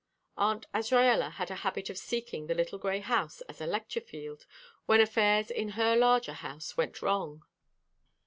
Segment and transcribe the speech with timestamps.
[0.35, 4.47] Aunt Azraella had a habit of seeking the little grey house as a lecture field
[4.87, 7.43] when affairs in her larger house went wrong.